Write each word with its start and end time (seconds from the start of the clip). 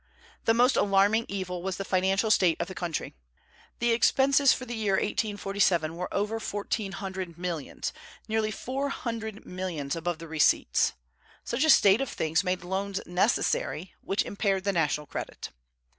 The 0.45 0.55
most 0.55 0.77
alarming 0.77 1.25
evil 1.29 1.61
was 1.61 1.77
the 1.77 1.85
financial 1.85 2.31
state 2.31 2.59
of 2.59 2.67
the 2.67 2.73
country. 2.73 3.13
The 3.77 3.91
expenses 3.91 4.51
for 4.51 4.65
the 4.65 4.73
year 4.75 4.93
1847 4.93 5.95
were 5.95 6.11
over 6.11 6.39
fourteen 6.39 6.93
hundred 6.93 7.37
millions, 7.37 7.93
nearly 8.27 8.49
four 8.49 8.89
hundred 8.89 9.45
millions 9.45 9.95
above 9.95 10.17
the 10.17 10.27
receipts. 10.27 10.93
Such 11.43 11.63
a 11.63 11.69
state 11.69 12.01
of 12.01 12.09
things 12.09 12.43
made 12.43 12.63
loans 12.63 12.99
necessary, 13.05 13.93
which 14.01 14.23
impaired 14.23 14.63
the 14.63 14.73
national 14.73 15.05
credit. 15.05 15.51